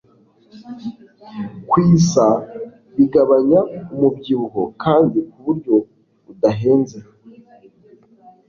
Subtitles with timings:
[1.69, 2.27] Kwsa
[2.95, 3.59] bigabanya
[3.93, 5.75] umubyibuho kandi ku buryo
[6.25, 6.97] budahenze